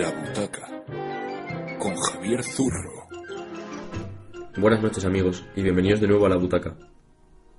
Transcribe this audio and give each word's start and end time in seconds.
La 0.00 0.10
butaca 0.12 0.66
con 1.78 1.94
Javier 1.94 2.42
Zurro. 2.42 3.06
Buenas 4.56 4.82
noches 4.82 5.04
amigos 5.04 5.44
y 5.54 5.62
bienvenidos 5.62 6.00
de 6.00 6.08
nuevo 6.08 6.24
a 6.24 6.30
La 6.30 6.38
Butaca. 6.38 6.74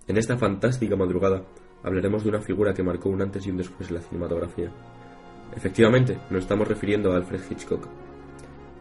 En 0.07 0.17
esta 0.17 0.39
fantástica 0.39 0.95
madrugada 0.95 1.43
hablaremos 1.83 2.23
de 2.23 2.29
una 2.29 2.41
figura 2.41 2.73
que 2.73 2.81
marcó 2.81 3.09
un 3.09 3.21
antes 3.21 3.45
y 3.45 3.51
un 3.51 3.57
después 3.57 3.89
en 3.89 3.97
la 3.97 4.01
cinematografía. 4.01 4.71
Efectivamente, 5.55 6.17
nos 6.31 6.41
estamos 6.41 6.67
refiriendo 6.67 7.11
a 7.11 7.17
Alfred 7.17 7.41
Hitchcock. 7.47 7.87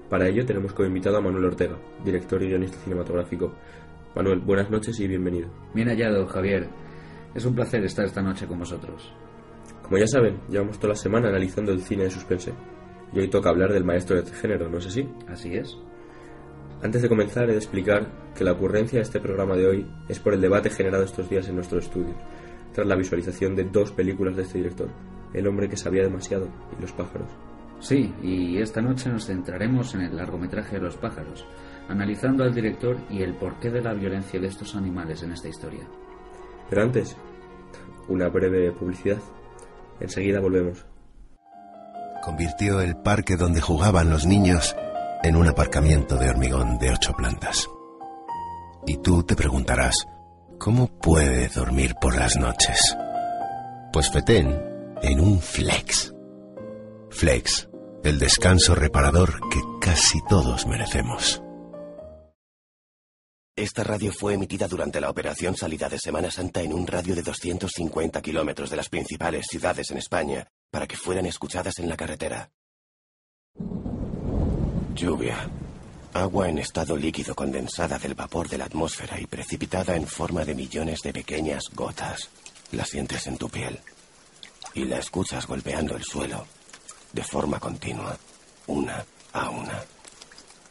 Para 0.09 0.27
ello 0.27 0.47
tenemos 0.47 0.73
como 0.73 0.89
invitado 0.89 1.19
a 1.19 1.21
Manuel 1.21 1.45
Ortega, 1.45 1.77
director 2.03 2.43
y 2.43 2.49
guionista 2.49 2.79
cinematográfico. 2.79 3.53
Manuel, 4.17 4.41
buenas 4.41 4.71
noches 4.71 4.99
y 5.01 5.07
bienvenido. 5.07 5.51
Bien 5.75 5.89
hallado, 5.89 6.27
Javier. 6.29 6.67
Es 7.35 7.45
un 7.45 7.55
placer 7.55 7.85
estar 7.85 8.07
esta 8.07 8.23
noche 8.23 8.47
con 8.47 8.59
vosotros. 8.59 9.13
Como 9.83 9.99
ya 9.99 10.07
saben, 10.07 10.41
llevamos 10.49 10.79
toda 10.79 10.95
la 10.95 10.99
semana 10.99 11.29
analizando 11.29 11.73
el 11.73 11.83
cine 11.83 12.05
de 12.05 12.11
suspense. 12.11 12.55
Y 13.13 13.19
hoy 13.19 13.29
toca 13.29 13.51
hablar 13.51 13.73
del 13.73 13.85
maestro 13.85 14.17
de 14.17 14.23
este 14.23 14.37
género, 14.37 14.69
¿no 14.69 14.79
es 14.79 14.87
así? 14.87 15.09
Así 15.29 15.55
es. 15.55 15.77
Antes 16.83 17.03
de 17.03 17.09
comenzar, 17.09 17.45
he 17.45 17.53
de 17.53 17.59
explicar 17.59 18.07
que 18.35 18.45
la 18.45 18.53
ocurrencia 18.53 18.99
de 18.99 19.03
este 19.03 19.21
programa 19.21 19.57
de 19.57 19.67
hoy 19.67 19.87
es 20.09 20.19
por 20.19 20.33
el 20.33 20.41
debate 20.41 20.71
generado 20.71 21.05
estos 21.05 21.29
días 21.29 21.49
en 21.49 21.57
nuestro 21.57 21.79
estudio, 21.79 22.15
tras 22.73 22.87
la 22.87 22.97
visualización 22.97 23.55
de 23.55 23.65
dos 23.65 23.93
películas 23.93 24.37
de 24.37 24.43
este 24.43 24.59
director, 24.59 24.89
El 25.35 25.47
hombre 25.47 25.69
que 25.69 25.77
sabía 25.77 26.03
demasiado 26.03 26.49
y 26.77 26.81
Los 26.81 26.93
pájaros. 26.93 27.31
Sí, 27.81 28.15
y 28.23 28.59
esta 28.59 28.81
noche 28.81 29.11
nos 29.11 29.27
centraremos 29.27 29.95
en 29.95 30.03
el 30.03 30.17
largometraje 30.17 30.77
de 30.77 30.83
Los 30.83 30.97
pájaros, 30.97 31.47
analizando 31.89 32.45
al 32.45 32.55
director 32.55 32.97
y 33.11 33.23
el 33.23 33.35
porqué 33.35 33.71
de 33.71 33.83
la 33.83 33.93
violencia 33.93 34.41
de 34.41 34.47
estos 34.47 34.75
animales 34.75 35.23
en 35.23 35.33
esta 35.33 35.49
historia. 35.49 35.87
Pero 36.69 36.83
antes, 36.83 37.17
una 38.09 38.29
breve 38.29 38.73
publicidad. 38.73 39.19
Enseguida 39.99 40.41
volvemos. 40.41 40.90
Convirtió 42.23 42.81
el 42.81 42.97
parque 42.97 43.37
donde 43.37 43.61
jugaban 43.61 44.11
los 44.11 44.27
niños 44.27 44.77
en 45.23 45.37
un 45.37 45.49
aparcamiento 45.49 46.17
de 46.17 46.29
hormigón 46.29 46.79
de 46.79 46.91
ocho 46.91 47.13
plantas. 47.15 47.69
Y 48.87 48.99
tú 48.99 49.23
te 49.23 49.37
preguntarás, 49.37 50.07
¿cómo 50.59 50.87
puede 50.87 51.49
dormir 51.49 51.95
por 52.01 52.17
las 52.17 52.37
noches? 52.37 52.97
Pues 53.93 54.11
Fetén 54.11 54.61
en 55.03 55.21
un 55.21 55.41
Flex. 55.41 56.15
Flex, 57.11 57.69
el 58.05 58.19
descanso 58.19 58.75
reparador 58.75 59.41
que 59.49 59.61
casi 59.81 60.21
todos 60.29 60.67
merecemos. 60.67 61.43
Esta 63.57 63.85
radio 63.85 64.13
fue 64.13 64.35
emitida 64.35 64.69
durante 64.69 65.01
la 65.01 65.11
operación 65.11 65.57
Salida 65.57 65.89
de 65.89 65.99
Semana 65.99 66.31
Santa 66.31 66.63
en 66.63 66.73
un 66.73 66.87
radio 66.87 67.15
de 67.15 67.23
250 67.23 68.23
kilómetros 68.23 68.71
de 68.71 68.77
las 68.77 68.89
principales 68.89 69.47
ciudades 69.51 69.91
en 69.91 69.99
España 69.99 70.47
para 70.71 70.87
que 70.87 70.97
fueran 70.97 71.27
escuchadas 71.27 71.79
en 71.79 71.89
la 71.89 71.97
carretera. 71.97 72.51
Lluvia. 74.95 75.49
Agua 76.13 76.49
en 76.49 76.59
estado 76.59 76.97
líquido 76.97 77.35
condensada 77.35 77.99
del 77.99 78.15
vapor 78.15 78.49
de 78.49 78.59
la 78.59 78.65
atmósfera 78.65 79.21
y 79.21 79.27
precipitada 79.27 79.95
en 79.95 80.07
forma 80.07 80.45
de 80.45 80.55
millones 80.55 81.01
de 81.03 81.13
pequeñas 81.13 81.65
gotas. 81.73 82.29
La 82.73 82.85
sientes 82.85 83.27
en 83.29 83.37
tu 83.39 83.49
piel 83.49 83.79
y 84.75 84.85
la 84.85 84.99
escuchas 84.99 85.47
golpeando 85.47 85.97
el 85.97 86.03
suelo 86.03 86.47
de 87.13 87.23
forma 87.25 87.59
continua, 87.59 88.17
una 88.67 89.05
a 89.33 89.51
una. 89.51 89.83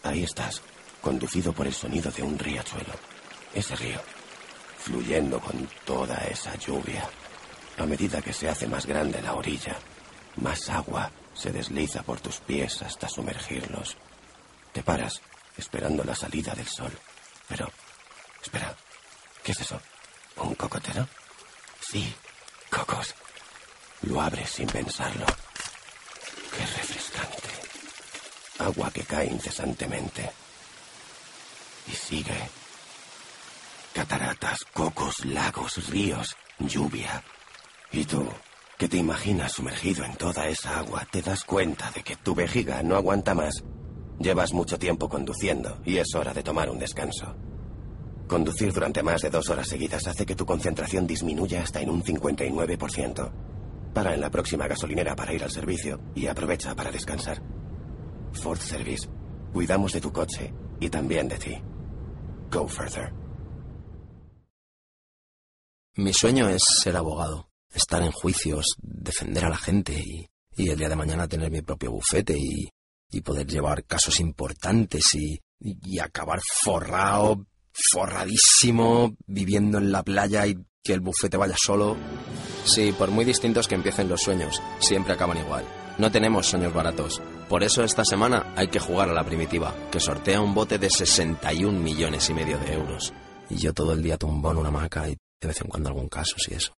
Ahí 0.04 0.24
estás, 0.24 0.62
conducido 1.02 1.54
por 1.54 1.68
el 1.68 1.74
sonido 1.74 2.12
de 2.12 2.24
un 2.24 2.38
riachuelo. 2.38 2.94
Ese 3.54 3.76
río, 3.76 4.00
fluyendo 4.78 5.40
con 5.40 5.68
toda 5.86 6.18
esa 6.26 6.56
lluvia. 6.56 7.10
A 7.80 7.86
medida 7.86 8.22
que 8.22 8.34
se 8.34 8.50
hace 8.50 8.68
más 8.68 8.86
grande 8.86 9.22
la 9.22 9.34
orilla, 9.34 9.78
más 10.36 10.70
agua 10.70 11.10
se 11.34 11.50
desliza 11.50 12.04
por 12.04 12.20
tus 12.20 12.40
pies 12.42 12.82
hasta 12.82 13.08
sumergirlos. 13.08 13.96
Te 14.74 14.84
paras, 14.84 15.22
esperando 15.56 16.04
la 16.04 16.14
salida 16.14 16.54
del 16.54 16.68
sol. 16.68 16.92
Pero, 17.48 17.72
espera, 18.44 18.76
¿qué 19.42 19.54
es 19.54 19.62
eso? 19.62 19.82
¿Un 20.36 20.56
cocotero? 20.56 21.08
Sí, 21.80 22.14
cocos. 22.70 23.16
Lo 24.02 24.22
abres 24.22 24.50
sin 24.50 24.68
pensarlo. 24.68 25.26
Qué 26.52 26.66
refrescante. 26.66 27.50
Agua 28.60 28.92
que 28.92 29.04
cae 29.04 29.28
incesantemente. 29.28 30.30
Y 31.88 31.92
sigue. 31.94 32.50
Cataratas, 33.94 34.66
cocos, 34.74 35.24
lagos, 35.24 35.88
ríos, 35.88 36.36
lluvia. 36.60 37.24
Y 37.92 38.06
tú, 38.06 38.28
que 38.78 38.88
te 38.88 38.98
imaginas 38.98 39.54
sumergido 39.54 40.06
en 40.06 40.16
toda 40.16 40.48
esa 40.48 40.80
agua, 40.80 41.08
te 41.12 41.22
das 41.22 41.44
cuenta 41.44 41.92
de 41.92 42.04
que 42.04 42.16
tu 42.16 42.36
vejiga 42.36 42.84
no 42.84 42.96
aguanta 42.96 43.34
más. 43.34 43.64
Llevas 44.20 44.54
mucho 44.54 44.78
tiempo 44.78 45.10
conduciendo 45.10 45.82
y 45.86 45.98
es 45.98 46.14
hora 46.14 46.34
de 46.34 46.44
tomar 46.44 46.70
un 46.70 46.78
descanso. 46.78 47.36
Conducir 48.28 48.72
durante 48.72 49.02
más 49.02 49.22
de 49.22 49.32
dos 49.32 49.50
horas 49.50 49.68
seguidas 49.68 50.06
hace 50.06 50.26
que 50.26 50.36
tu 50.36 50.46
concentración 50.46 51.08
disminuya 51.08 51.64
hasta 51.64 51.82
en 51.82 51.90
un 51.90 52.04
59%. 52.04 53.32
Para 53.94 54.14
en 54.14 54.22
la 54.22 54.30
próxima 54.30 54.68
gasolinera 54.68 55.16
para 55.16 55.34
ir 55.34 55.44
al 55.44 55.52
servicio 55.52 56.00
y 56.14 56.28
aprovecha 56.28 56.76
para 56.76 56.92
descansar. 56.92 57.42
Ford 58.34 58.60
Service. 58.60 59.10
Cuidamos 59.52 59.94
de 59.94 60.02
tu 60.02 60.12
coche 60.12 60.54
y 60.80 60.90
también 60.90 61.28
de 61.28 61.38
ti. 61.40 61.58
Go 62.52 62.68
further. 62.68 63.12
Mi 65.96 66.14
sueño 66.14 66.48
es 66.48 66.62
ser 66.82 66.96
abogado, 66.96 67.49
estar 67.74 68.02
en 68.02 68.12
juicios, 68.12 68.66
defender 68.82 69.46
a 69.46 69.50
la 69.50 69.58
gente 69.58 69.94
y, 69.94 70.28
y 70.56 70.70
el 70.70 70.78
día 70.78 70.90
de 70.90 70.96
mañana 70.96 71.28
tener 71.28 71.52
mi 71.52 71.62
propio 71.62 71.92
bufete 71.92 72.38
y, 72.38 72.70
y 73.12 73.22
poder 73.22 73.48
llevar 73.48 73.84
casos 73.86 74.20
importantes 74.20 75.04
y, 75.16 75.40
y 75.60 76.00
acabar 76.00 76.40
forrado, 76.64 77.46
forradísimo, 77.92 79.16
viviendo 79.26 79.78
en 79.78 79.92
la 79.92 80.04
playa 80.04 80.48
y 80.48 80.58
que 80.84 80.94
el 80.94 81.02
bufete 81.02 81.38
vaya 81.38 81.56
solo. 81.58 81.98
Sí, 82.66 82.94
por 82.98 83.10
muy 83.12 83.26
distintos 83.26 83.68
que 83.68 83.76
empiecen 83.76 84.10
los 84.10 84.22
sueños, 84.22 84.62
siempre 84.80 85.14
acaban 85.14 85.38
igual. 85.38 85.66
No 85.98 86.12
tenemos 86.12 86.48
sueños 86.48 86.74
baratos. 86.74 87.22
Por 87.50 87.64
eso 87.64 87.84
esta 87.84 88.06
semana 88.06 88.54
hay 88.56 88.68
que 88.70 88.80
jugar 88.80 89.10
a 89.10 89.14
la 89.14 89.26
primitiva, 89.26 89.74
que 89.92 90.00
sortea 90.00 90.40
un 90.40 90.54
bote 90.54 90.78
de 90.78 90.90
61 90.90 91.78
millones 91.78 92.30
y 92.30 92.34
medio 92.34 92.58
de 92.60 92.74
euros. 92.74 93.14
Y 93.50 93.58
yo 93.58 93.74
todo 93.74 93.94
el 93.94 94.04
día 94.04 94.18
tumbado 94.18 94.54
en 94.54 94.60
una 94.60 94.70
hamaca 94.70 95.10
y 95.10 95.18
de 95.42 95.48
vez 95.48 95.60
en 95.62 95.68
cuando 95.68 95.90
algún 95.90 96.08
caso, 96.08 96.36
si 96.38 96.54
eso. 96.54 96.74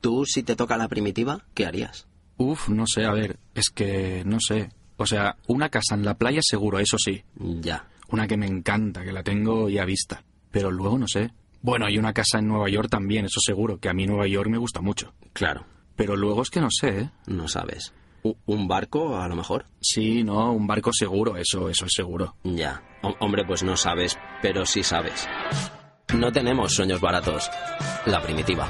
¿Tú, 0.00 0.24
si 0.26 0.42
te 0.42 0.56
toca 0.56 0.76
la 0.76 0.88
primitiva, 0.88 1.44
qué 1.54 1.66
harías? 1.66 2.06
Uf, 2.36 2.68
no 2.68 2.86
sé, 2.86 3.04
a 3.04 3.12
ver, 3.12 3.38
es 3.54 3.70
que 3.70 4.22
no 4.24 4.38
sé. 4.40 4.70
O 4.96 5.06
sea, 5.06 5.36
una 5.46 5.68
casa 5.68 5.94
en 5.94 6.04
la 6.04 6.14
playa 6.14 6.40
seguro, 6.42 6.78
eso 6.78 6.96
sí. 6.98 7.22
Ya. 7.36 7.88
Una 8.08 8.26
que 8.26 8.36
me 8.36 8.46
encanta, 8.46 9.04
que 9.04 9.12
la 9.12 9.22
tengo 9.22 9.68
ya 9.68 9.84
vista. 9.84 10.24
Pero 10.50 10.70
luego 10.70 10.98
no 10.98 11.06
sé. 11.06 11.30
Bueno, 11.62 11.86
hay 11.86 11.98
una 11.98 12.12
casa 12.14 12.38
en 12.38 12.48
Nueva 12.48 12.68
York 12.70 12.88
también, 12.90 13.26
eso 13.26 13.40
seguro, 13.40 13.78
que 13.78 13.88
a 13.88 13.92
mí 13.94 14.06
Nueva 14.06 14.26
York 14.26 14.48
me 14.50 14.58
gusta 14.58 14.80
mucho. 14.80 15.12
Claro. 15.34 15.66
Pero 15.96 16.16
luego 16.16 16.42
es 16.42 16.50
que 16.50 16.60
no 16.60 16.68
sé, 16.70 17.00
¿eh? 17.00 17.10
No 17.26 17.46
sabes. 17.46 17.92
¿Un 18.46 18.68
barco, 18.68 19.18
a 19.18 19.28
lo 19.28 19.36
mejor? 19.36 19.66
Sí, 19.80 20.24
no, 20.24 20.52
un 20.52 20.66
barco 20.66 20.92
seguro, 20.92 21.36
eso, 21.36 21.68
eso 21.68 21.84
es 21.86 21.92
seguro. 21.94 22.36
Ya. 22.44 22.82
Hom- 23.02 23.16
hombre, 23.20 23.44
pues 23.46 23.62
no 23.62 23.76
sabes, 23.76 24.18
pero 24.42 24.64
sí 24.66 24.82
sabes. 24.82 25.26
No 26.14 26.32
tenemos 26.32 26.74
sueños 26.74 27.00
baratos. 27.00 27.50
La 28.06 28.20
primitiva. 28.22 28.68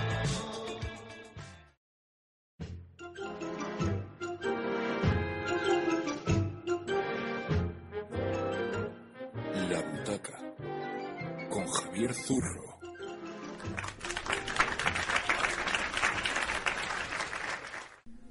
Javier 12.01 12.15
Zurro. 12.15 12.63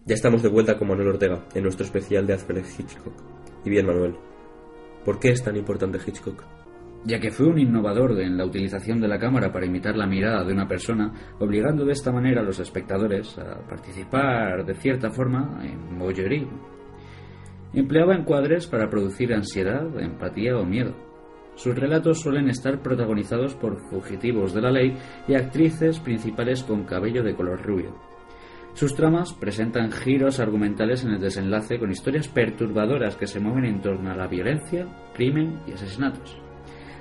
Ya 0.06 0.16
estamos 0.16 0.42
de 0.42 0.50
vuelta 0.50 0.76
con 0.76 0.88
Manuel 0.88 1.10
Ortega 1.10 1.46
en 1.54 1.64
nuestro 1.64 1.86
especial 1.86 2.26
de 2.26 2.34
Alfred 2.34 2.66
Hitchcock. 2.66 3.14
Y 3.64 3.70
bien, 3.70 3.86
Manuel, 3.86 4.16
¿por 5.06 5.20
qué 5.20 5.30
es 5.30 5.44
tan 5.44 5.56
importante 5.56 6.00
Hitchcock? 6.04 6.44
Ya 7.06 7.20
que 7.20 7.30
fue 7.30 7.46
un 7.46 7.60
innovador 7.60 8.20
en 8.20 8.38
la 8.38 8.46
utilización 8.46 9.00
de 9.00 9.08
la 9.08 9.20
cámara 9.20 9.52
para 9.52 9.68
imitar 9.68 9.96
la 9.96 10.08
mirada 10.08 10.44
de 10.44 10.54
una 10.54 10.68
persona, 10.68 11.14
obligando 11.40 11.86
de 11.86 11.94
esta 11.94 12.12
manera 12.12 12.42
a 12.42 12.46
los 12.46 12.60
espectadores 12.60 13.38
a 13.38 13.60
participar 13.68 14.66
de 14.66 14.74
cierta 14.74 15.12
forma 15.12 15.62
en 15.64 16.00
voyeurismo. 16.00 16.68
Empleaba 17.72 18.16
encuadres 18.16 18.66
para 18.66 18.90
producir 18.90 19.32
ansiedad, 19.32 19.88
empatía 20.00 20.58
o 20.58 20.66
miedo. 20.66 21.09
Sus 21.60 21.76
relatos 21.76 22.22
suelen 22.22 22.48
estar 22.48 22.82
protagonizados 22.82 23.54
por 23.54 23.82
fugitivos 23.90 24.54
de 24.54 24.62
la 24.62 24.72
ley 24.72 24.96
y 25.28 25.34
actrices 25.34 26.00
principales 26.00 26.64
con 26.64 26.86
cabello 26.86 27.22
de 27.22 27.36
color 27.36 27.62
rubio. 27.62 27.94
Sus 28.76 28.96
tramas 28.96 29.34
presentan 29.34 29.92
giros 29.92 30.40
argumentales 30.40 31.04
en 31.04 31.12
el 31.12 31.20
desenlace 31.20 31.78
con 31.78 31.92
historias 31.92 32.30
perturbadoras 32.30 33.18
que 33.18 33.28
se 33.28 33.42
mueven 33.42 33.66
en 33.66 33.82
torno 33.82 34.10
a 34.10 34.16
la 34.16 34.28
violencia, 34.28 34.88
crimen 35.14 35.60
y 35.68 35.74
asesinatos. 35.74 36.38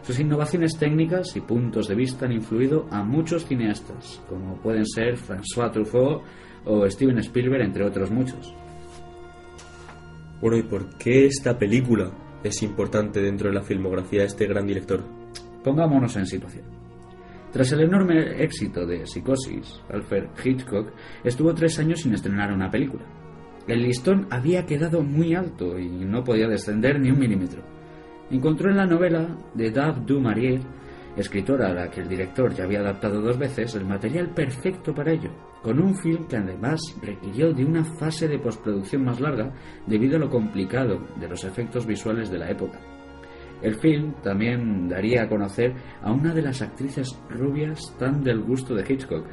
Sus 0.03 0.19
innovaciones 0.19 0.77
técnicas 0.77 1.37
y 1.37 1.41
puntos 1.41 1.87
de 1.87 1.95
vista 1.95 2.27
han 2.27 2.33
influido 2.33 2.89
a 2.91 3.05
muchos 3.05 3.47
cineastas, 3.47 4.21
como 4.29 4.57
pueden 4.57 4.87
ser 4.87 5.17
François 5.19 5.71
Truffaut 5.71 6.25
o 6.65 6.91
Steven 6.91 7.19
Spielberg, 7.19 7.63
entre 7.63 7.85
otros 7.85 8.11
muchos. 8.11 8.53
Bueno, 10.41 10.57
¿y 10.57 10.63
por 10.65 10.99
qué 10.99 11.27
esta 11.27 11.57
película 11.57 12.11
es 12.43 12.63
importante 12.63 13.21
dentro 13.21 13.49
de 13.49 13.55
la 13.55 13.63
filmografía 13.63 14.21
de 14.21 14.27
este 14.27 14.47
gran 14.47 14.67
director? 14.67 15.03
Pongámonos 15.63 16.17
en 16.17 16.27
situación. 16.27 16.65
Tras 17.53 17.73
el 17.73 17.81
enorme 17.81 18.43
éxito 18.43 18.87
de 18.87 19.07
Psicosis, 19.07 19.81
Alfred 19.91 20.29
Hitchcock 20.45 20.93
estuvo 21.25 21.55
tres 21.55 21.79
años 21.79 22.01
sin 22.01 22.13
estrenar 22.13 22.53
una 22.53 22.71
película. 22.71 23.05
El 23.67 23.83
listón 23.83 24.27
había 24.31 24.67
quedado 24.67 25.03
muy 25.03 25.35
alto 25.35 25.79
y 25.79 25.89
no 25.89 26.25
podía 26.25 26.47
descender 26.47 27.01
ni 27.01 27.11
un 27.11 27.19
milímetro. 27.19 27.63
Encontró 28.31 28.71
en 28.71 28.77
la 28.77 28.87
novela 28.87 29.37
de 29.55 29.71
Dave 29.71 30.03
du 30.07 30.21
Maurier, 30.21 30.61
escritora 31.19 31.69
a 31.69 31.75
la 31.75 31.91
que 31.91 32.01
el 32.01 32.09
director 32.09 32.55
ya 32.55 32.65
había 32.65 32.81
adaptado 32.81 33.21
dos 33.21 33.39
veces, 33.39 33.75
el 33.75 33.85
material 33.85 34.31
perfecto 34.31 34.95
para 34.95 35.13
ello, 35.13 35.31
con 35.63 35.81
un 35.81 35.97
film 35.97 36.27
que 36.27 36.37
además 36.37 36.81
requirió 37.03 37.53
de 37.53 37.65
una 37.65 37.85
fase 37.85 38.29
de 38.29 38.39
postproducción 38.39 39.05
más 39.05 39.21
larga 39.21 39.53
debido 39.87 40.17
a 40.17 40.21
lo 40.21 40.31
complicado 40.31 41.07
de 41.17 41.29
los 41.29 41.45
efectos 41.45 41.87
visuales 41.87 42.31
de 42.31 42.39
la 42.39 42.51
época. 42.51 42.79
El 43.61 43.75
film 43.75 44.15
también 44.23 44.89
daría 44.89 45.25
a 45.25 45.29
conocer 45.29 45.75
a 46.01 46.13
una 46.13 46.33
de 46.33 46.43
las 46.43 46.63
actrices 46.63 47.19
rubias 47.29 47.95
tan 47.99 48.23
del 48.23 48.41
gusto 48.41 48.75
de 48.75 48.85
Hitchcock. 48.89 49.27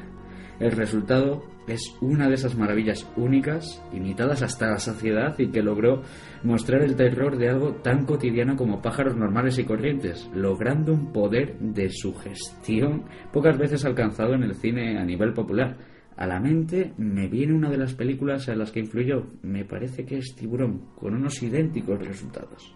El 0.58 0.72
resultado 0.72 1.44
es 1.66 1.96
una 2.00 2.28
de 2.28 2.34
esas 2.34 2.56
maravillas 2.56 3.10
únicas, 3.16 3.82
imitadas 3.92 4.42
hasta 4.42 4.70
la 4.70 4.78
saciedad 4.78 5.38
y 5.38 5.48
que 5.48 5.62
logró 5.62 6.02
mostrar 6.42 6.82
el 6.82 6.96
terror 6.96 7.36
de 7.36 7.48
algo 7.48 7.74
tan 7.76 8.04
cotidiano 8.04 8.56
como 8.56 8.80
pájaros 8.80 9.16
normales 9.16 9.58
y 9.58 9.64
corrientes, 9.64 10.30
logrando 10.34 10.92
un 10.92 11.12
poder 11.12 11.58
de 11.58 11.90
sugestión 11.90 13.04
pocas 13.32 13.58
veces 13.58 13.84
alcanzado 13.84 14.34
en 14.34 14.44
el 14.44 14.54
cine 14.54 14.98
a 14.98 15.04
nivel 15.04 15.32
popular. 15.32 15.76
A 16.16 16.26
la 16.26 16.40
mente 16.40 16.92
me 16.96 17.28
viene 17.28 17.52
una 17.52 17.68
de 17.68 17.76
las 17.76 17.94
películas 17.94 18.48
en 18.48 18.58
las 18.58 18.72
que 18.72 18.80
influyó, 18.80 19.26
me 19.42 19.64
parece 19.64 20.06
que 20.06 20.18
es 20.18 20.34
Tiburón, 20.34 20.92
con 20.94 21.14
unos 21.14 21.42
idénticos 21.42 21.98
resultados. 21.98 22.74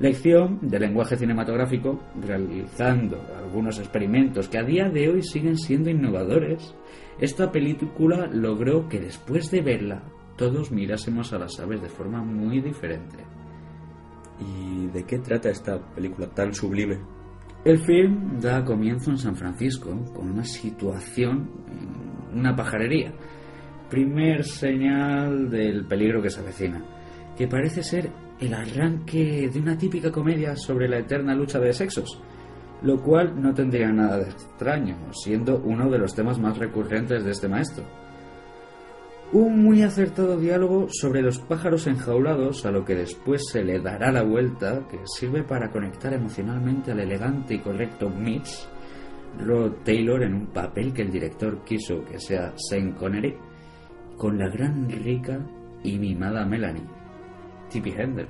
Lección 0.00 0.58
de 0.62 0.80
lenguaje 0.80 1.14
cinematográfico, 1.14 2.00
realizando 2.22 3.22
algunos 3.36 3.78
experimentos 3.78 4.48
que 4.48 4.56
a 4.56 4.62
día 4.62 4.88
de 4.88 5.10
hoy 5.10 5.22
siguen 5.22 5.58
siendo 5.58 5.90
innovadores, 5.90 6.74
esta 7.20 7.52
película 7.52 8.26
logró 8.32 8.88
que 8.88 8.98
después 8.98 9.50
de 9.50 9.60
verla 9.60 10.02
todos 10.36 10.72
mirásemos 10.72 11.34
a 11.34 11.38
las 11.38 11.60
aves 11.60 11.82
de 11.82 11.88
forma 11.90 12.22
muy 12.22 12.62
diferente. 12.62 13.18
¿Y 14.40 14.86
de 14.86 15.04
qué 15.04 15.18
trata 15.18 15.50
esta 15.50 15.78
película 15.94 16.28
tan 16.28 16.54
sublime? 16.54 16.98
El 17.62 17.78
film 17.80 18.40
da 18.40 18.64
comienzo 18.64 19.10
en 19.10 19.18
San 19.18 19.36
Francisco 19.36 19.90
con 20.14 20.30
una 20.30 20.44
situación 20.44 21.50
en 22.32 22.38
una 22.38 22.56
pajarería. 22.56 23.12
Primer 23.90 24.44
señal 24.44 25.50
del 25.50 25.84
peligro 25.84 26.22
que 26.22 26.30
se 26.30 26.40
avecina, 26.40 26.82
que 27.36 27.46
parece 27.46 27.82
ser 27.82 28.10
el 28.40 28.54
arranque 28.54 29.50
de 29.52 29.60
una 29.60 29.76
típica 29.76 30.10
comedia 30.10 30.56
sobre 30.56 30.88
la 30.88 31.00
eterna 31.00 31.34
lucha 31.34 31.58
de 31.60 31.74
sexos, 31.74 32.18
lo 32.82 33.02
cual 33.02 33.40
no 33.40 33.52
tendría 33.54 33.92
nada 33.92 34.18
de 34.18 34.30
extraño, 34.30 34.96
siendo 35.12 35.60
uno 35.64 35.90
de 35.90 35.98
los 35.98 36.14
temas 36.14 36.38
más 36.38 36.58
recurrentes 36.58 37.24
de 37.24 37.30
este 37.30 37.48
maestro. 37.48 37.84
Un 39.32 39.62
muy 39.62 39.82
acertado 39.82 40.38
diálogo 40.38 40.88
sobre 40.90 41.22
los 41.22 41.38
pájaros 41.38 41.86
enjaulados, 41.86 42.66
a 42.66 42.72
lo 42.72 42.84
que 42.84 42.96
después 42.96 43.48
se 43.48 43.62
le 43.62 43.78
dará 43.78 44.10
la 44.10 44.24
vuelta, 44.24 44.80
que 44.90 44.98
sirve 45.04 45.44
para 45.44 45.70
conectar 45.70 46.12
emocionalmente 46.12 46.90
al 46.90 47.00
elegante 47.00 47.54
y 47.54 47.58
correcto 47.60 48.08
Mitch, 48.08 48.66
Rod 49.38 49.84
Taylor 49.84 50.24
en 50.24 50.34
un 50.34 50.46
papel 50.46 50.92
que 50.92 51.02
el 51.02 51.12
director 51.12 51.62
quiso 51.64 52.04
que 52.04 52.18
sea 52.18 52.52
Sean 52.56 52.92
Connery, 52.92 53.36
con 54.16 54.36
la 54.36 54.48
gran 54.48 54.88
rica 54.88 55.38
y 55.84 55.96
mimada 55.98 56.44
Melanie. 56.44 56.82
Tippi 57.70 57.90
Hender, 57.90 58.26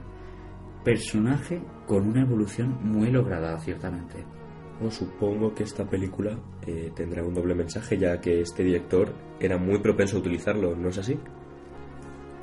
personaje 0.84 1.62
con 1.86 2.08
una 2.08 2.20
evolución 2.20 2.78
muy 2.82 3.10
lograda, 3.10 3.58
ciertamente. 3.58 4.39
Supongo 4.88 5.54
que 5.54 5.64
esta 5.64 5.84
película 5.84 6.38
eh, 6.66 6.90
tendrá 6.94 7.22
un 7.22 7.34
doble 7.34 7.54
mensaje, 7.54 7.98
ya 7.98 8.20
que 8.20 8.40
este 8.40 8.64
director 8.64 9.12
era 9.38 9.58
muy 9.58 9.78
propenso 9.78 10.16
a 10.16 10.20
utilizarlo, 10.20 10.74
¿no 10.74 10.88
es 10.88 10.98
así? 10.98 11.18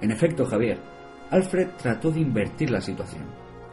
En 0.01 0.11
efecto, 0.11 0.45
Javier, 0.45 0.77
Alfred 1.31 1.69
trató 1.77 2.11
de 2.11 2.19
invertir 2.19 2.69
la 2.69 2.81
situación. 2.81 3.25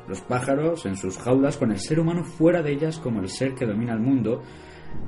Los 0.09 0.23
pájaros 0.23 0.87
en 0.87 0.97
sus 0.97 1.19
jaulas 1.19 1.57
con 1.57 1.73
el 1.73 1.79
ser 1.79 2.01
humano 2.01 2.25
fuera 2.25 2.63
de 2.63 2.73
ellas 2.73 2.99
como 2.99 3.21
el 3.21 3.29
ser 3.29 3.55
que 3.55 3.67
domina 3.67 3.93
el 3.93 4.01
mundo, 4.01 4.43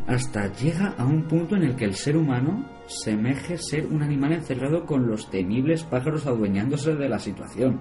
hasta 0.06 0.52
llega 0.52 0.94
a 0.98 1.04
un 1.04 1.24
punto 1.24 1.56
en 1.56 1.62
el 1.62 1.76
que 1.76 1.84
el 1.84 1.94
ser 1.94 2.16
humano 2.16 2.68
semeje 2.86 3.58
ser 3.58 3.86
un 3.86 4.02
animal 4.02 4.32
encerrado 4.32 4.84
con 4.84 5.06
los 5.06 5.30
temibles 5.30 5.82
pájaros 5.84 6.26
adueñándose 6.26 6.94
de 6.94 7.08
la 7.08 7.18
situación. 7.18 7.80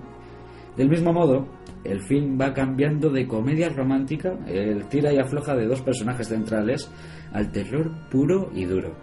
Del 0.78 0.90
mismo 0.90 1.14
modo, 1.14 1.48
el 1.84 2.02
film 2.02 2.40
va 2.40 2.54
cambiando 2.54 3.10
de 3.10 3.28
comedia 3.28 3.70
romántica, 3.70 4.38
el 4.48 4.88
tira 4.88 5.14
y 5.14 5.18
afloja 5.18 5.56
de 5.56 5.68
dos 5.68 5.82
personajes 5.82 6.28
centrales, 6.28 6.92
al 7.32 7.52
terror 7.52 7.92
puro 8.10 8.50
y 8.54 8.66
duro. 8.66 8.94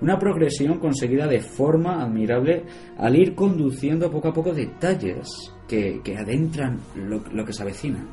Una 0.00 0.18
progresión 0.18 0.78
conseguida 0.78 1.26
de 1.26 1.40
forma 1.40 2.02
admirable 2.02 2.64
al 2.98 3.16
ir 3.16 3.34
conduciendo 3.34 4.10
poco 4.10 4.28
a 4.28 4.32
poco 4.32 4.52
detalles 4.52 5.54
que, 5.68 6.00
adentran 6.18 6.80
lo, 6.96 7.22
lo 7.32 7.44
que 7.44 7.52
se 7.52 7.62
avecina. 7.62 8.06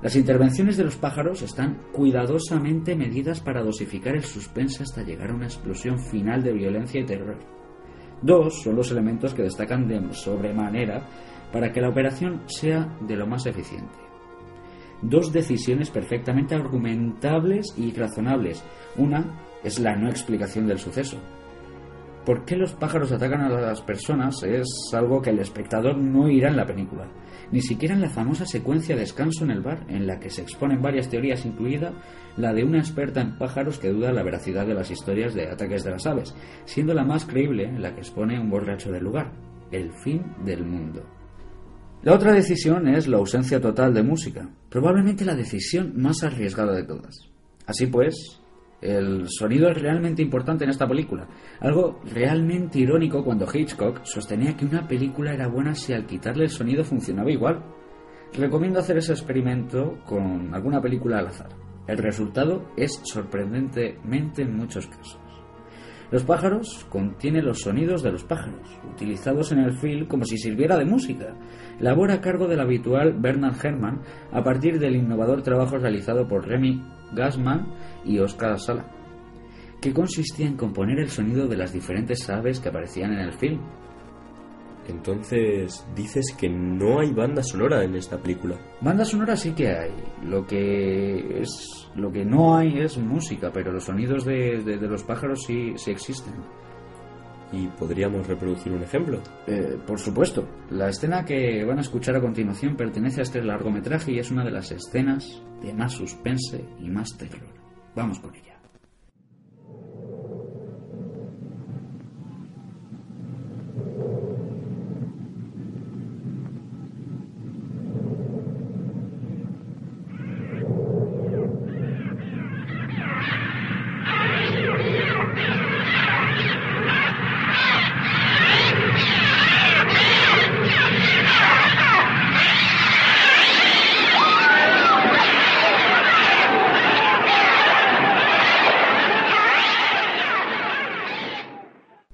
Las 0.00 0.16
intervenciones 0.16 0.76
de 0.76 0.84
los 0.84 0.96
pájaros 0.96 1.42
están 1.42 1.78
cuidadosamente 1.92 2.96
medidas 2.96 3.40
para 3.40 3.62
dosificar 3.62 4.16
el 4.16 4.24
suspense 4.24 4.82
hasta 4.82 5.02
llegar 5.02 5.30
a 5.30 5.34
una 5.34 5.46
explosión 5.46 5.98
final 5.98 6.42
de 6.42 6.52
violencia 6.52 7.00
y 7.00 7.06
terror. 7.06 7.36
Dos 8.20 8.62
son 8.62 8.76
los 8.76 8.90
elementos 8.90 9.34
que 9.34 9.42
destacan 9.42 9.86
de 9.86 10.00
sobremanera 10.12 11.02
para 11.52 11.72
que 11.72 11.80
la 11.80 11.90
operación 11.90 12.42
sea 12.46 12.96
de 13.00 13.16
lo 13.16 13.26
más 13.26 13.46
eficiente. 13.46 13.98
Dos 15.02 15.32
decisiones 15.32 15.90
perfectamente 15.90 16.54
argumentables 16.54 17.74
y 17.76 17.92
razonables. 17.92 18.62
Una 18.96 19.24
es 19.64 19.80
la 19.80 19.96
no 19.96 20.08
explicación 20.08 20.66
del 20.66 20.78
suceso. 20.78 21.18
¿Por 22.24 22.44
qué 22.44 22.54
los 22.54 22.74
pájaros 22.74 23.10
atacan 23.10 23.40
a 23.40 23.48
las 23.48 23.82
personas? 23.82 24.44
Es 24.44 24.68
algo 24.92 25.20
que 25.20 25.30
el 25.30 25.40
espectador 25.40 25.98
no 25.98 26.28
irá 26.28 26.50
en 26.50 26.56
la 26.56 26.66
película. 26.66 27.08
Ni 27.50 27.60
siquiera 27.60 27.94
en 27.94 28.00
la 28.00 28.10
famosa 28.10 28.46
secuencia 28.46 28.94
de 28.94 29.00
descanso 29.00 29.44
en 29.44 29.50
el 29.50 29.60
bar, 29.60 29.84
en 29.88 30.06
la 30.06 30.20
que 30.20 30.30
se 30.30 30.42
exponen 30.42 30.80
varias 30.80 31.08
teorías, 31.08 31.44
incluida 31.44 31.92
la 32.36 32.52
de 32.52 32.62
una 32.62 32.78
experta 32.78 33.20
en 33.20 33.36
pájaros 33.38 33.80
que 33.80 33.90
duda 33.90 34.12
la 34.12 34.22
veracidad 34.22 34.66
de 34.66 34.74
las 34.74 34.90
historias 34.92 35.34
de 35.34 35.50
ataques 35.50 35.82
de 35.82 35.90
las 35.90 36.06
aves, 36.06 36.32
siendo 36.64 36.94
la 36.94 37.04
más 37.04 37.26
creíble 37.26 37.72
la 37.76 37.92
que 37.92 38.00
expone 38.00 38.38
un 38.38 38.48
borracho 38.48 38.92
del 38.92 39.02
lugar, 39.02 39.32
el 39.72 39.92
fin 39.92 40.22
del 40.44 40.64
mundo. 40.64 41.02
La 42.02 42.14
otra 42.14 42.32
decisión 42.32 42.88
es 42.88 43.06
la 43.06 43.18
ausencia 43.18 43.60
total 43.60 43.94
de 43.94 44.02
música, 44.02 44.48
probablemente 44.68 45.24
la 45.24 45.36
decisión 45.36 45.92
más 45.94 46.24
arriesgada 46.24 46.74
de 46.74 46.82
todas. 46.82 47.30
Así 47.64 47.86
pues, 47.86 48.40
el 48.80 49.28
sonido 49.28 49.70
es 49.70 49.80
realmente 49.80 50.20
importante 50.20 50.64
en 50.64 50.70
esta 50.70 50.88
película, 50.88 51.28
algo 51.60 52.00
realmente 52.12 52.80
irónico 52.80 53.22
cuando 53.22 53.46
Hitchcock 53.46 54.04
sostenía 54.04 54.56
que 54.56 54.64
una 54.64 54.88
película 54.88 55.32
era 55.32 55.46
buena 55.46 55.76
si 55.76 55.92
al 55.92 56.04
quitarle 56.04 56.42
el 56.42 56.50
sonido 56.50 56.82
funcionaba 56.82 57.30
igual. 57.30 57.62
Recomiendo 58.32 58.80
hacer 58.80 58.96
ese 58.96 59.12
experimento 59.12 60.00
con 60.04 60.52
alguna 60.52 60.82
película 60.82 61.20
al 61.20 61.28
azar. 61.28 61.50
El 61.86 61.98
resultado 61.98 62.72
es 62.76 63.00
sorprendentemente 63.04 64.42
en 64.42 64.56
muchos 64.56 64.88
casos. 64.88 65.20
Los 66.12 66.24
pájaros 66.24 66.84
contienen 66.90 67.46
los 67.46 67.60
sonidos 67.60 68.02
de 68.02 68.12
los 68.12 68.24
pájaros, 68.24 68.68
utilizados 68.92 69.50
en 69.50 69.60
el 69.60 69.72
film 69.72 70.06
como 70.06 70.26
si 70.26 70.36
sirviera 70.36 70.76
de 70.76 70.84
música. 70.84 71.34
Labora 71.80 72.14
a 72.14 72.20
cargo 72.20 72.46
del 72.48 72.60
habitual 72.60 73.14
Bernard 73.14 73.56
Herrmann 73.64 74.00
a 74.30 74.42
partir 74.42 74.78
del 74.78 74.96
innovador 74.96 75.42
trabajo 75.42 75.78
realizado 75.78 76.28
por 76.28 76.46
Remy 76.46 76.82
Gassman 77.12 77.74
y 78.04 78.18
Oscar 78.18 78.58
Sala, 78.58 78.86
que 79.80 79.92
consistía 79.92 80.46
en 80.46 80.56
componer 80.56 80.98
el 80.98 81.10
sonido 81.10 81.48
de 81.48 81.56
las 81.56 81.72
diferentes 81.72 82.28
aves 82.30 82.60
que 82.60 82.68
aparecían 82.68 83.12
en 83.12 83.20
el 83.20 83.32
film, 83.32 83.60
entonces, 84.88 85.86
dices 85.94 86.34
que 86.36 86.48
no 86.48 87.00
hay 87.00 87.12
banda 87.12 87.42
sonora 87.42 87.84
en 87.84 87.94
esta 87.94 88.18
película. 88.18 88.56
Banda 88.80 89.04
sonora 89.04 89.36
sí 89.36 89.52
que 89.52 89.68
hay. 89.68 89.92
Lo 90.24 90.44
que 90.44 91.40
es 91.40 91.88
lo 91.94 92.10
que 92.10 92.24
no 92.24 92.56
hay 92.56 92.80
es 92.80 92.98
música, 92.98 93.50
pero 93.52 93.72
los 93.72 93.84
sonidos 93.84 94.24
de, 94.24 94.78
los 94.80 95.04
pájaros 95.04 95.44
sí, 95.46 95.74
sí 95.76 95.90
existen. 95.92 96.34
¿Y 97.52 97.66
podríamos 97.68 98.26
reproducir 98.26 98.72
un 98.72 98.82
ejemplo? 98.82 99.20
Eh, 99.46 99.78
por 99.86 99.98
supuesto. 99.98 100.48
La 100.70 100.88
escena 100.88 101.24
que 101.24 101.64
van 101.64 101.78
a 101.78 101.82
escuchar 101.82 102.16
a 102.16 102.20
continuación 102.20 102.76
pertenece 102.76 103.20
a 103.20 103.24
este 103.24 103.42
largometraje 103.42 104.12
y 104.12 104.18
es 104.18 104.30
una 104.30 104.44
de 104.44 104.50
las 104.50 104.72
escenas 104.72 105.42
de 105.62 105.74
más 105.74 105.92
suspense 105.92 106.64
y 106.80 106.88
más 106.88 107.16
terror. 107.16 107.52
Vamos 107.94 108.18
con 108.20 108.34
ella. 108.34 108.51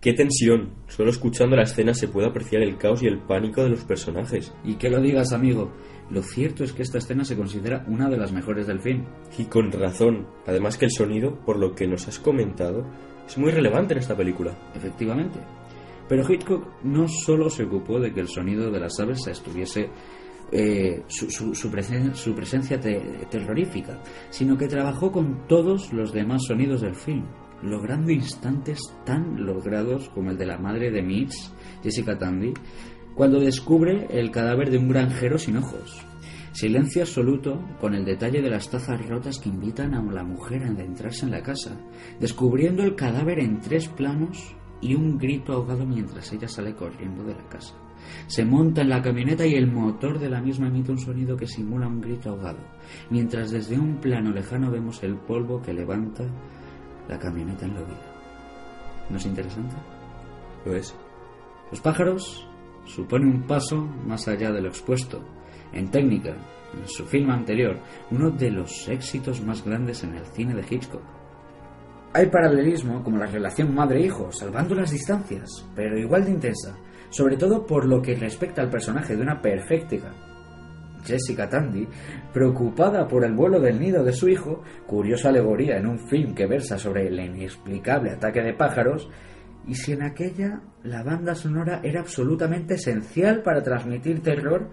¡Qué 0.00 0.12
tensión! 0.12 0.74
Solo 0.86 1.10
escuchando 1.10 1.56
la 1.56 1.64
escena 1.64 1.92
se 1.92 2.06
puede 2.06 2.28
apreciar 2.28 2.62
el 2.62 2.78
caos 2.78 3.02
y 3.02 3.08
el 3.08 3.18
pánico 3.18 3.64
de 3.64 3.70
los 3.70 3.84
personajes. 3.84 4.54
Y 4.64 4.76
que 4.76 4.90
lo 4.90 5.00
digas, 5.00 5.32
amigo, 5.32 5.72
lo 6.08 6.22
cierto 6.22 6.62
es 6.62 6.72
que 6.72 6.82
esta 6.82 6.98
escena 6.98 7.24
se 7.24 7.36
considera 7.36 7.84
una 7.88 8.08
de 8.08 8.16
las 8.16 8.30
mejores 8.32 8.68
del 8.68 8.78
film. 8.78 9.06
Y 9.36 9.46
con 9.46 9.72
razón. 9.72 10.28
Además 10.46 10.78
que 10.78 10.84
el 10.84 10.92
sonido, 10.92 11.40
por 11.44 11.58
lo 11.58 11.74
que 11.74 11.88
nos 11.88 12.06
has 12.06 12.20
comentado, 12.20 12.86
es 13.26 13.36
muy 13.38 13.50
relevante 13.50 13.94
en 13.94 13.98
esta 13.98 14.16
película. 14.16 14.56
Efectivamente. 14.72 15.40
Pero 16.08 16.22
Hitchcock 16.32 16.84
no 16.84 17.08
solo 17.08 17.50
se 17.50 17.64
ocupó 17.64 17.98
de 17.98 18.14
que 18.14 18.20
el 18.20 18.28
sonido 18.28 18.70
de 18.70 18.78
las 18.78 19.00
aves 19.00 19.26
estuviese 19.26 19.90
eh, 20.52 21.02
su, 21.08 21.28
su, 21.28 21.54
su, 21.56 21.70
presen 21.72 22.14
su, 22.14 22.36
presencia 22.36 22.80
te 22.80 23.00
terrorífica, 23.30 24.00
sino 24.30 24.56
que 24.56 24.68
trabajó 24.68 25.10
con 25.10 25.46
todos 25.48 25.92
los 25.92 26.12
demás 26.12 26.44
sonidos 26.46 26.80
del 26.80 26.94
film, 26.94 27.26
logrando 27.62 28.10
instantes 28.10 28.80
tan 29.04 29.44
logrados 29.44 30.08
como 30.10 30.30
el 30.30 30.38
de 30.38 30.46
la 30.46 30.58
madre 30.58 30.90
de 30.90 31.02
Mitch, 31.02 31.34
Jessica 31.82 32.18
Tandy, 32.18 32.54
cuando 33.14 33.40
descubre 33.40 34.06
el 34.10 34.30
cadáver 34.30 34.70
de 34.70 34.78
un 34.78 34.88
granjero 34.88 35.38
sin 35.38 35.56
ojos. 35.56 36.04
Silencio 36.52 37.02
absoluto 37.02 37.60
con 37.80 37.94
el 37.94 38.04
detalle 38.04 38.42
de 38.42 38.50
las 38.50 38.70
tazas 38.70 39.06
rotas 39.06 39.38
que 39.38 39.48
invitan 39.48 39.94
a 39.94 40.02
la 40.02 40.24
mujer 40.24 40.64
a 40.64 40.68
adentrarse 40.68 41.24
en 41.24 41.32
la 41.32 41.42
casa, 41.42 41.78
descubriendo 42.20 42.82
el 42.82 42.94
cadáver 42.94 43.38
en 43.38 43.60
tres 43.60 43.88
planos 43.88 44.56
y 44.80 44.94
un 44.94 45.18
grito 45.18 45.52
ahogado 45.52 45.84
mientras 45.84 46.32
ella 46.32 46.48
sale 46.48 46.74
corriendo 46.74 47.24
de 47.24 47.34
la 47.34 47.48
casa. 47.48 47.74
Se 48.26 48.44
monta 48.44 48.82
en 48.82 48.88
la 48.88 49.02
camioneta 49.02 49.46
y 49.46 49.54
el 49.54 49.70
motor 49.70 50.18
de 50.18 50.30
la 50.30 50.40
misma 50.40 50.68
emite 50.68 50.92
un 50.92 50.98
sonido 50.98 51.36
que 51.36 51.46
simula 51.46 51.86
un 51.86 52.00
grito 52.00 52.30
ahogado, 52.30 52.60
mientras 53.10 53.50
desde 53.50 53.78
un 53.78 53.96
plano 53.96 54.30
lejano 54.30 54.70
vemos 54.70 55.02
el 55.02 55.16
polvo 55.16 55.60
que 55.60 55.74
levanta 55.74 56.24
la 57.08 57.18
camioneta 57.18 57.64
en 57.64 57.74
la 57.74 57.80
vida. 57.80 58.12
¿No 59.10 59.16
es 59.16 59.26
interesante? 59.26 59.74
Lo 60.64 60.74
es. 60.74 60.94
Los 61.70 61.80
pájaros 61.80 62.46
supone 62.84 63.26
un 63.26 63.42
paso 63.42 63.86
más 64.06 64.28
allá 64.28 64.52
de 64.52 64.60
lo 64.60 64.68
expuesto. 64.68 65.22
En 65.72 65.90
técnica, 65.90 66.36
en 66.74 66.86
su 66.86 67.04
film 67.04 67.30
anterior, 67.30 67.78
uno 68.10 68.30
de 68.30 68.50
los 68.50 68.88
éxitos 68.88 69.42
más 69.42 69.64
grandes 69.64 70.02
en 70.04 70.14
el 70.14 70.26
cine 70.26 70.54
de 70.54 70.64
Hitchcock. 70.68 71.02
Hay 72.14 72.26
paralelismo 72.26 73.02
como 73.02 73.18
la 73.18 73.26
relación 73.26 73.74
madre-hijo, 73.74 74.32
salvando 74.32 74.74
las 74.74 74.90
distancias, 74.90 75.66
pero 75.74 75.98
igual 75.98 76.24
de 76.24 76.30
intensa, 76.30 76.74
sobre 77.10 77.36
todo 77.36 77.66
por 77.66 77.84
lo 77.86 78.00
que 78.00 78.14
respecta 78.14 78.62
al 78.62 78.70
personaje 78.70 79.14
de 79.14 79.22
una 79.22 79.40
perfecta 79.40 80.27
Jessica 81.04 81.48
Tandy, 81.48 81.86
preocupada 82.32 83.06
por 83.06 83.24
el 83.24 83.32
vuelo 83.32 83.60
del 83.60 83.80
nido 83.80 84.04
de 84.04 84.12
su 84.12 84.28
hijo, 84.28 84.62
curiosa 84.86 85.28
alegoría 85.28 85.76
en 85.76 85.86
un 85.86 85.98
film 85.98 86.34
que 86.34 86.46
versa 86.46 86.78
sobre 86.78 87.08
el 87.08 87.18
inexplicable 87.18 88.10
ataque 88.10 88.42
de 88.42 88.54
pájaros, 88.54 89.08
y 89.66 89.74
si 89.74 89.92
en 89.92 90.02
aquella 90.02 90.60
la 90.82 91.02
banda 91.02 91.34
sonora 91.34 91.80
era 91.82 92.00
absolutamente 92.00 92.74
esencial 92.74 93.42
para 93.42 93.62
transmitir 93.62 94.22
terror, 94.22 94.70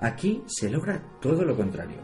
aquí 0.00 0.42
se 0.46 0.70
logra 0.70 1.02
todo 1.20 1.44
lo 1.44 1.56
contrario. 1.56 1.98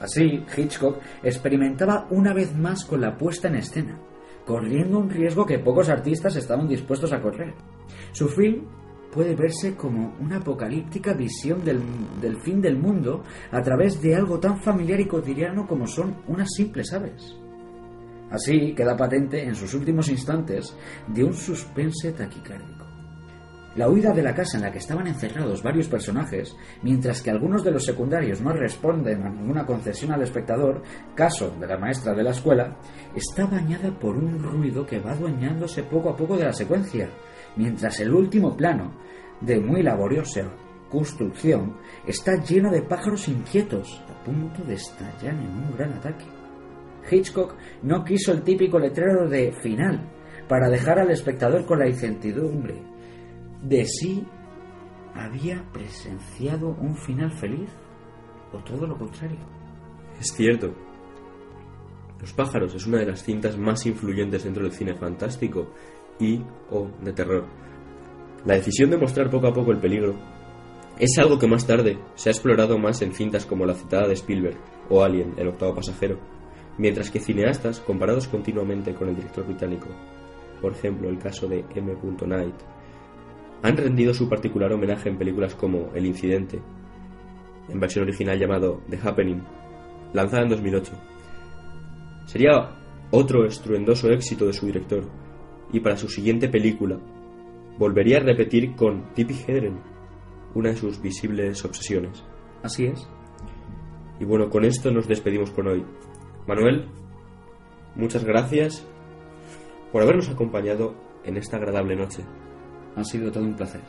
Así, 0.00 0.44
Hitchcock 0.56 0.98
experimentaba 1.22 2.06
una 2.10 2.34
vez 2.34 2.54
más 2.54 2.84
con 2.84 3.00
la 3.00 3.16
puesta 3.16 3.48
en 3.48 3.56
escena, 3.56 3.98
corriendo 4.44 4.98
un 4.98 5.10
riesgo 5.10 5.46
que 5.46 5.58
pocos 5.58 5.88
artistas 5.88 6.36
estaban 6.36 6.68
dispuestos 6.68 7.12
a 7.12 7.20
correr. 7.20 7.54
Su 8.12 8.28
film 8.28 8.66
puede 9.16 9.34
verse 9.34 9.74
como 9.74 10.14
una 10.20 10.36
apocalíptica 10.36 11.14
visión 11.14 11.64
del, 11.64 12.36
fin 12.42 12.60
del 12.60 12.76
mundo 12.76 13.24
a 13.50 13.62
través 13.62 14.02
de 14.02 14.14
algo 14.14 14.38
tan 14.38 14.60
familiar 14.60 15.00
y 15.00 15.08
cotidiano 15.08 15.66
como 15.66 15.86
son 15.86 16.16
unas 16.28 16.50
simples 16.54 16.92
aves. 16.92 17.34
Así 18.30 18.74
queda 18.74 18.94
patente 18.94 19.42
en 19.42 19.54
sus 19.54 19.72
últimos 19.72 20.10
instantes 20.10 20.76
de 21.06 21.24
un 21.24 21.32
suspense 21.32 22.12
taquicárdico. 22.12 22.84
La 23.74 23.88
huida 23.88 24.12
de 24.12 24.22
la 24.22 24.34
casa 24.34 24.58
en 24.58 24.64
la 24.64 24.72
que 24.72 24.78
estaban 24.78 25.06
encerrados 25.06 25.62
varios 25.62 25.88
personajes, 25.88 26.54
mientras 26.82 27.22
que 27.22 27.30
algunos 27.30 27.64
de 27.64 27.70
los 27.70 27.86
secundarios 27.86 28.42
no 28.42 28.52
responden 28.52 29.22
a 29.22 29.30
ninguna 29.30 29.64
concesión 29.64 30.12
al 30.12 30.22
espectador, 30.22 30.82
caso 31.14 31.56
de 31.58 31.66
la 31.66 31.78
maestra 31.78 32.12
de 32.12 32.22
la 32.22 32.32
escuela, 32.32 32.76
está 33.14 33.46
bañada 33.46 33.90
por 33.98 34.14
un 34.14 34.42
ruido 34.42 34.84
que 34.84 34.98
va 34.98 35.12
adueñándose 35.12 35.84
poco 35.84 36.10
a 36.10 36.16
poco 36.16 36.36
de 36.36 36.44
la 36.44 36.52
secuencia, 36.52 37.08
mientras 37.56 38.00
el 38.00 38.12
último 38.12 38.56
plano, 38.56 38.92
de 39.40 39.60
muy 39.60 39.82
laboriosa 39.82 40.52
construcción, 40.90 41.76
está 42.06 42.42
lleno 42.42 42.70
de 42.70 42.82
pájaros 42.82 43.28
inquietos, 43.28 44.02
a 44.08 44.24
punto 44.24 44.62
de 44.62 44.74
estallar 44.74 45.34
en 45.34 45.48
un 45.48 45.76
gran 45.76 45.92
ataque. 45.94 46.24
Hitchcock 47.10 47.54
no 47.82 48.04
quiso 48.04 48.32
el 48.32 48.42
típico 48.42 48.78
letrero 48.78 49.28
de 49.28 49.52
final, 49.62 50.12
para 50.48 50.68
dejar 50.68 50.98
al 50.98 51.10
espectador 51.10 51.66
con 51.66 51.78
la 51.78 51.88
incertidumbre 51.88 52.82
de 53.62 53.84
si 53.84 54.26
había 55.14 55.64
presenciado 55.72 56.68
un 56.68 56.96
final 56.96 57.32
feliz 57.32 57.70
o 58.52 58.58
todo 58.58 58.86
lo 58.86 58.96
contrario. 58.96 59.38
Es 60.20 60.32
cierto. 60.32 60.74
Los 62.20 62.32
pájaros 62.32 62.74
es 62.74 62.86
una 62.86 62.98
de 62.98 63.06
las 63.06 63.22
cintas 63.22 63.58
más 63.58 63.84
influyentes 63.86 64.44
dentro 64.44 64.62
del 64.62 64.72
cine 64.72 64.94
fantástico 64.94 65.72
y 66.18 66.42
o 66.70 66.88
de 67.02 67.12
terror. 67.12 67.44
La 68.44 68.54
decisión 68.54 68.90
de 68.90 68.96
mostrar 68.96 69.30
poco 69.30 69.48
a 69.48 69.54
poco 69.54 69.72
el 69.72 69.78
peligro 69.78 70.14
es 70.98 71.18
algo 71.18 71.38
que 71.38 71.46
más 71.46 71.66
tarde 71.66 71.98
se 72.14 72.30
ha 72.30 72.32
explorado 72.32 72.78
más 72.78 73.02
en 73.02 73.12
cintas 73.12 73.44
como 73.44 73.66
la 73.66 73.74
citada 73.74 74.08
de 74.08 74.14
Spielberg 74.14 74.56
o 74.88 75.02
Alien, 75.02 75.34
el 75.36 75.48
octavo 75.48 75.74
pasajero, 75.74 76.18
mientras 76.78 77.10
que 77.10 77.20
cineastas 77.20 77.80
comparados 77.80 78.28
continuamente 78.28 78.94
con 78.94 79.08
el 79.08 79.16
director 79.16 79.44
británico, 79.44 79.88
por 80.62 80.72
ejemplo 80.72 81.08
el 81.08 81.18
caso 81.18 81.48
de 81.48 81.64
M. 81.74 81.94
Night, 82.26 82.54
han 83.62 83.76
rendido 83.76 84.14
su 84.14 84.28
particular 84.28 84.72
homenaje 84.72 85.08
en 85.08 85.18
películas 85.18 85.54
como 85.54 85.90
El 85.94 86.06
Incidente, 86.06 86.60
en 87.68 87.80
versión 87.80 88.04
original 88.04 88.38
llamado 88.38 88.80
The 88.88 88.98
Happening, 89.02 89.42
lanzada 90.12 90.44
en 90.44 90.48
2008. 90.50 90.92
Sería 92.26 92.70
otro 93.10 93.44
estruendoso 93.44 94.10
éxito 94.10 94.46
de 94.46 94.52
su 94.52 94.66
director, 94.66 95.04
y 95.72 95.80
para 95.80 95.96
su 95.96 96.08
siguiente 96.08 96.48
película 96.48 96.98
volvería 97.78 98.18
a 98.18 98.20
repetir 98.20 98.74
con 98.74 99.12
Tippi 99.14 99.34
Hedren, 99.46 99.78
una 100.54 100.70
de 100.70 100.76
sus 100.76 101.00
visibles 101.00 101.64
obsesiones. 101.64 102.24
Así 102.62 102.86
es. 102.86 103.06
Y 104.18 104.24
bueno, 104.24 104.48
con 104.48 104.64
esto 104.64 104.90
nos 104.90 105.06
despedimos 105.06 105.50
por 105.50 105.68
hoy. 105.68 105.84
Manuel, 106.46 106.86
muchas 107.94 108.24
gracias 108.24 108.86
por 109.92 110.02
habernos 110.02 110.28
acompañado 110.28 110.94
en 111.24 111.36
esta 111.36 111.56
agradable 111.56 111.96
noche. 111.96 112.22
Ha 112.94 113.04
sido 113.04 113.30
todo 113.30 113.44
un 113.44 113.56
placer. 113.56 113.82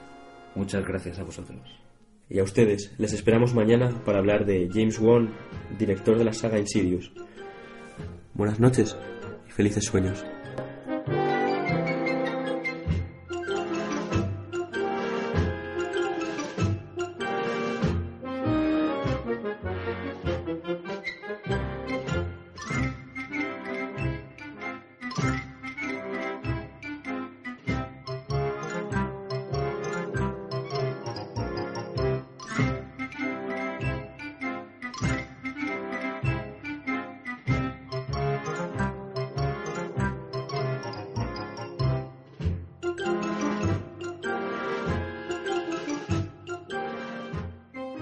Muchas 0.56 0.86
gracias 0.86 1.20
a 1.20 1.24
vosotros. 1.24 1.62
Y 2.30 2.40
a 2.40 2.44
ustedes, 2.44 2.94
les 2.98 3.14
esperamos 3.14 3.54
mañana 3.54 3.90
para 4.04 4.20
hablar 4.20 4.46
de 4.46 4.68
James 4.74 5.00
Wan, 5.00 5.30
director 5.80 6.18
de 6.18 6.26
la 6.26 6.34
saga 6.34 6.60
Insidious. 6.60 7.12
Buenas 8.34 8.60
noches 8.60 8.98
y 9.48 9.52
felices 9.52 9.86
sueños. 9.86 10.26